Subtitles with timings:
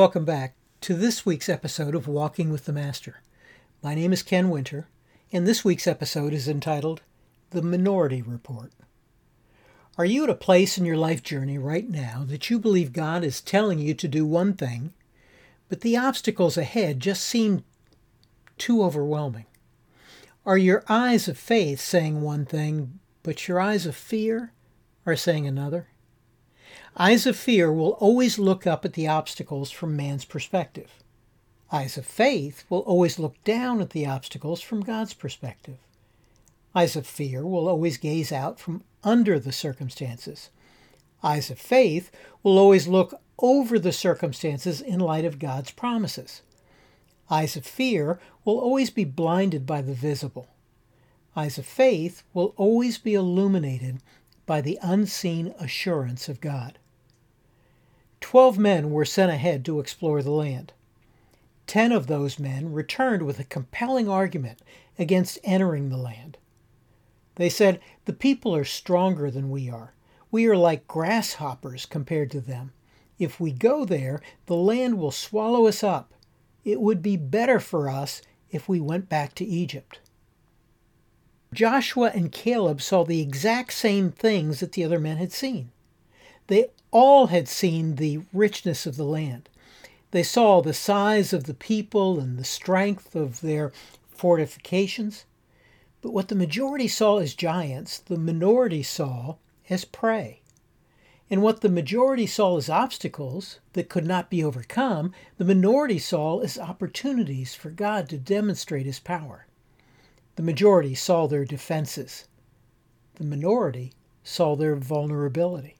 [0.00, 3.20] Welcome back to this week's episode of Walking with the Master.
[3.82, 4.88] My name is Ken Winter,
[5.30, 7.02] and this week's episode is entitled
[7.50, 8.72] The Minority Report.
[9.98, 13.22] Are you at a place in your life journey right now that you believe God
[13.22, 14.94] is telling you to do one thing,
[15.68, 17.62] but the obstacles ahead just seem
[18.56, 19.44] too overwhelming?
[20.46, 24.54] Are your eyes of faith saying one thing, but your eyes of fear
[25.04, 25.88] are saying another?
[26.96, 30.90] Eyes of fear will always look up at the obstacles from man's perspective.
[31.72, 35.78] Eyes of faith will always look down at the obstacles from God's perspective.
[36.74, 40.50] Eyes of fear will always gaze out from under the circumstances.
[41.22, 42.10] Eyes of faith
[42.42, 46.42] will always look over the circumstances in light of God's promises.
[47.30, 50.48] Eyes of fear will always be blinded by the visible.
[51.36, 54.00] Eyes of faith will always be illuminated
[54.44, 56.79] by the unseen assurance of God.
[58.30, 60.72] Twelve men were sent ahead to explore the land.
[61.66, 64.62] Ten of those men returned with a compelling argument
[64.96, 66.38] against entering the land.
[67.34, 69.94] They said, The people are stronger than we are.
[70.30, 72.70] We are like grasshoppers compared to them.
[73.18, 76.14] If we go there, the land will swallow us up.
[76.62, 79.98] It would be better for us if we went back to Egypt.
[81.52, 85.72] Joshua and Caleb saw the exact same things that the other men had seen.
[86.50, 89.48] They all had seen the richness of the land.
[90.10, 93.70] They saw the size of the people and the strength of their
[94.08, 95.26] fortifications.
[96.02, 99.36] But what the majority saw as giants, the minority saw
[99.68, 100.40] as prey.
[101.30, 106.40] And what the majority saw as obstacles that could not be overcome, the minority saw
[106.40, 109.46] as opportunities for God to demonstrate his power.
[110.34, 112.26] The majority saw their defenses.
[113.14, 113.92] The minority
[114.24, 115.76] saw their vulnerability.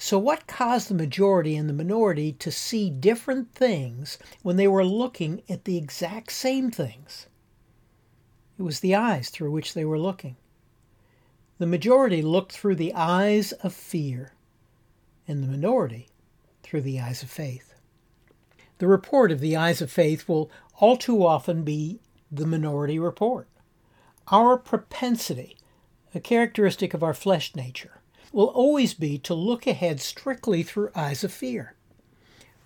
[0.00, 4.84] So, what caused the majority and the minority to see different things when they were
[4.84, 7.26] looking at the exact same things?
[8.58, 10.36] It was the eyes through which they were looking.
[11.58, 14.34] The majority looked through the eyes of fear,
[15.26, 16.08] and the minority
[16.62, 17.74] through the eyes of faith.
[18.78, 21.98] The report of the eyes of faith will all too often be
[22.30, 23.48] the minority report.
[24.28, 25.56] Our propensity,
[26.14, 27.97] a characteristic of our flesh nature,
[28.32, 31.74] will always be to look ahead strictly through eyes of fear.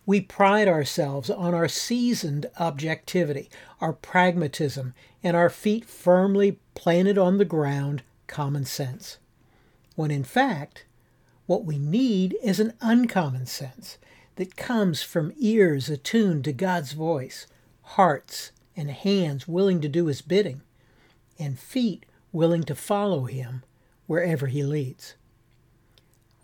[0.04, 3.48] We pride ourselves on our seasoned objectivity,
[3.80, 9.18] our pragmatism, and our feet firmly planted on the ground common sense.
[9.94, 10.84] When in fact,
[11.46, 13.98] what we need is an uncommon sense
[14.36, 17.46] that comes from ears attuned to God's voice,
[17.82, 20.62] hearts and hands willing to do His bidding,
[21.38, 23.62] and feet willing to follow Him
[24.06, 25.14] wherever He leads.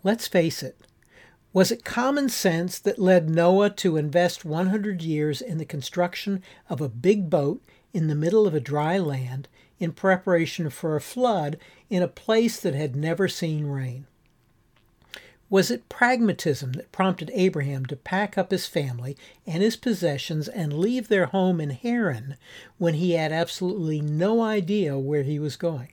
[0.01, 0.77] Let's face it.
[1.51, 6.79] Was it common sense that led Noah to invest 100 years in the construction of
[6.79, 7.61] a big boat
[7.91, 11.57] in the middle of a dry land in preparation for a flood
[11.89, 14.05] in a place that had never seen rain?
[15.49, 19.17] Was it pragmatism that prompted Abraham to pack up his family
[19.47, 22.37] and his possessions and leave their home in Haran
[22.77, 25.89] when he had absolutely no idea where he was going?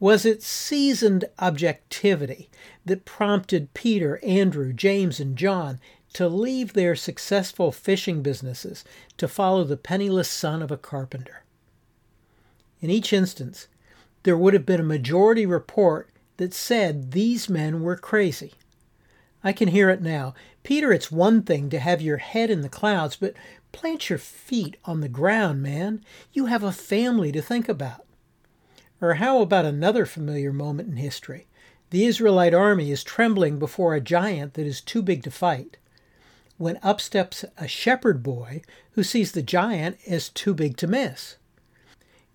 [0.00, 2.48] Was it seasoned objectivity
[2.84, 5.80] that prompted Peter, Andrew, James, and John
[6.12, 8.84] to leave their successful fishing businesses
[9.16, 11.42] to follow the penniless son of a carpenter?
[12.80, 13.66] In each instance,
[14.22, 18.52] there would have been a majority report that said these men were crazy.
[19.42, 20.34] I can hear it now.
[20.62, 23.34] Peter, it's one thing to have your head in the clouds, but
[23.72, 26.04] plant your feet on the ground, man.
[26.32, 28.04] You have a family to think about.
[29.00, 31.46] Or how about another familiar moment in history?
[31.90, 35.76] The Israelite army is trembling before a giant that is too big to fight.
[36.56, 41.36] When up steps a shepherd boy who sees the giant as too big to miss.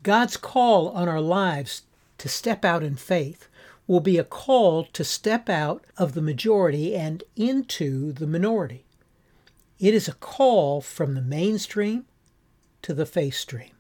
[0.01, 1.83] God's call on our lives
[2.17, 3.47] to step out in faith
[3.85, 8.85] will be a call to step out of the majority and into the minority.
[9.79, 12.05] It is a call from the mainstream
[12.83, 13.72] to the faith stream.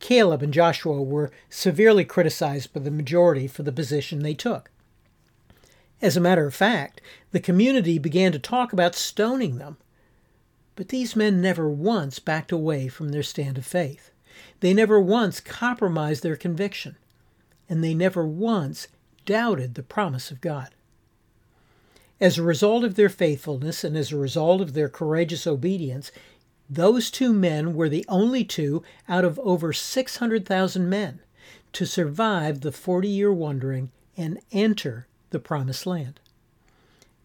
[0.00, 4.70] Caleb and Joshua were severely criticized by the majority for the position they took.
[6.02, 7.00] As a matter of fact,
[7.30, 9.78] the community began to talk about stoning them.
[10.76, 14.10] But these men never once backed away from their stand of faith.
[14.60, 16.96] They never once compromised their conviction.
[17.68, 18.88] And they never once
[19.24, 20.70] doubted the promise of God.
[22.20, 26.12] As a result of their faithfulness and as a result of their courageous obedience,
[26.68, 31.20] those two men were the only two out of over 600,000 men
[31.72, 36.20] to survive the 40 year wandering and enter the Promised Land.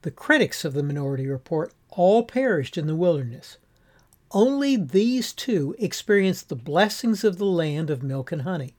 [0.02, 3.58] The critics of the Minority Report all perished in the wilderness.
[4.32, 8.76] Only these two experienced the blessings of the land of milk and honey.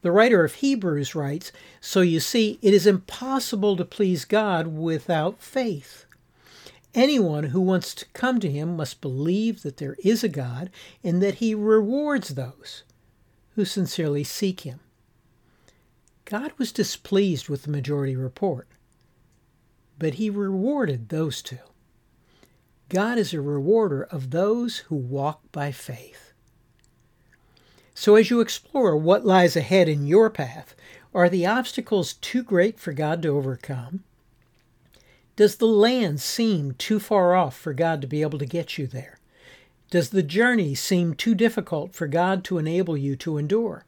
[0.00, 5.42] The writer of Hebrews writes So you see, it is impossible to please God without
[5.42, 6.06] faith.
[6.98, 10.68] Anyone who wants to come to him must believe that there is a God
[11.04, 12.82] and that he rewards those
[13.54, 14.80] who sincerely seek him.
[16.24, 18.66] God was displeased with the majority report,
[19.96, 21.60] but he rewarded those two.
[22.88, 26.32] God is a rewarder of those who walk by faith.
[27.94, 30.74] So, as you explore what lies ahead in your path,
[31.14, 34.02] are the obstacles too great for God to overcome?
[35.38, 38.88] Does the land seem too far off for God to be able to get you
[38.88, 39.20] there?
[39.88, 43.84] Does the journey seem too difficult for God to enable you to endure?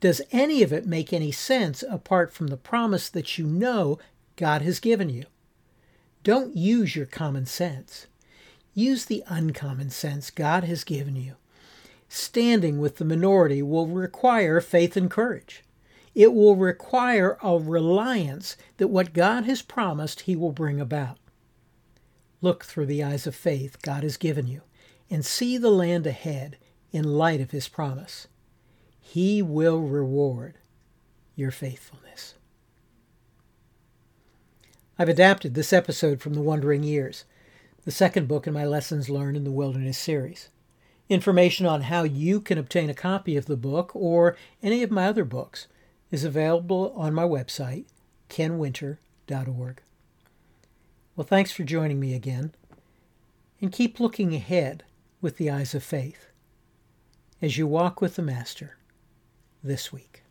[0.00, 4.00] Does any of it make any sense apart from the promise that you know
[4.34, 5.26] God has given you?
[6.24, 8.08] Don't use your common sense.
[8.74, 11.36] Use the uncommon sense God has given you.
[12.08, 15.62] Standing with the minority will require faith and courage.
[16.20, 21.16] It will require a reliance that what God has promised, He will bring about.
[22.42, 24.60] Look through the eyes of faith God has given you
[25.08, 26.58] and see the land ahead
[26.92, 28.28] in light of His promise.
[29.00, 30.58] He will reward
[31.36, 32.34] your faithfulness.
[34.98, 37.24] I've adapted this episode from The Wandering Years
[37.86, 40.50] the second book in my Lessons Learned in the Wilderness series.
[41.08, 45.06] Information on how you can obtain a copy of the book or any of my
[45.06, 45.66] other books
[46.10, 47.86] is available on my website,
[48.28, 49.80] kenwinter.org.
[51.16, 52.54] Well, thanks for joining me again,
[53.60, 54.84] and keep looking ahead
[55.20, 56.28] with the eyes of faith
[57.42, 58.76] as you walk with the Master
[59.62, 60.22] this week.